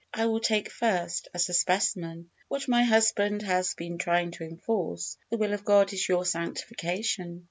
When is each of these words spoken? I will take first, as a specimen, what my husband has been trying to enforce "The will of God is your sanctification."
I 0.15 0.25
will 0.25 0.39
take 0.39 0.71
first, 0.71 1.27
as 1.31 1.47
a 1.49 1.53
specimen, 1.53 2.31
what 2.47 2.67
my 2.67 2.83
husband 2.83 3.43
has 3.43 3.75
been 3.75 3.99
trying 3.99 4.31
to 4.31 4.43
enforce 4.43 5.15
"The 5.29 5.37
will 5.37 5.53
of 5.53 5.63
God 5.63 5.93
is 5.93 6.07
your 6.09 6.25
sanctification." 6.25 7.39